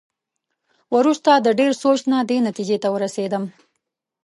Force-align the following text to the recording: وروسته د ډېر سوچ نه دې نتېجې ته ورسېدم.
وروسته 0.95 1.31
د 1.35 1.47
ډېر 1.59 1.71
سوچ 1.83 1.99
نه 2.11 2.19
دې 2.29 2.37
نتېجې 2.47 2.77
ته 2.83 2.87
ورسېدم. 2.93 3.43